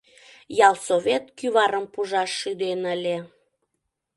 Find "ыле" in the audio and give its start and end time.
2.95-3.17